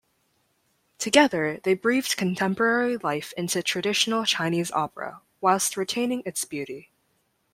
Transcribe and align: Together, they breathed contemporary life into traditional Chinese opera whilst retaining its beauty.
Together, 0.97 1.59
they 1.61 1.75
breathed 1.75 2.17
contemporary 2.17 2.97
life 2.97 3.33
into 3.37 3.61
traditional 3.61 4.25
Chinese 4.25 4.71
opera 4.71 5.21
whilst 5.41 5.77
retaining 5.77 6.23
its 6.25 6.43
beauty. 6.43 6.89